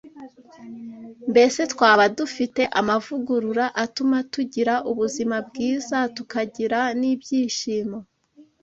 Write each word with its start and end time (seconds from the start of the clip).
Mbese 1.31 1.61
twaba 1.73 2.03
dufite 2.17 2.61
amavugurura 2.79 3.65
atuma 3.83 4.17
tugira 4.33 4.73
ubuzima 4.91 5.35
bwiza 5.47 5.97
tukagira 6.15 6.79
n’ibyishimo? 6.99 7.99